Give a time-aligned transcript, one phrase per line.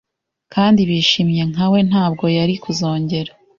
[0.53, 3.31] kandi bishimye nka we Ntabwo yari kuzongera